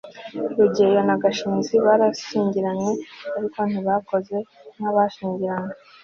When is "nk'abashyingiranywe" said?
4.77-5.73